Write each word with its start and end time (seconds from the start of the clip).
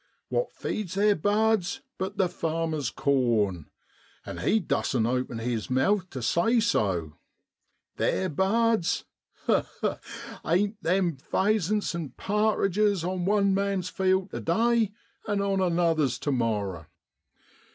What 0.29 0.51
feeds 0.51 0.95
theer 0.95 1.15
bards 1.15 1.81
but 1.99 2.17
the 2.17 2.27
farmer's 2.27 2.89
corn? 2.89 3.69
an' 4.25 4.39
he 4.39 4.59
dussn't 4.59 5.05
open 5.05 5.37
his 5.37 5.69
mouth 5.69 6.09
tu 6.09 6.23
say 6.23 6.59
so! 6.59 7.19
Theer 7.97 8.27
bards! 8.29 9.05
ha! 9.45 9.67
ha! 9.81 9.99
ain't 10.43 10.81
them 10.81 11.17
phaysents 11.17 11.93
an' 11.93 12.13
pa'tridges 12.17 13.03
on 13.07 13.25
one 13.25 13.53
man's 13.53 13.89
field 13.89 14.31
tu 14.31 14.39
day, 14.39 14.91
and 15.27 15.39
on 15.39 15.61
another's 15.61 16.17
tu 16.17 16.31
morrow 16.31 16.87